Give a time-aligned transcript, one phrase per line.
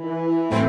[0.00, 0.67] you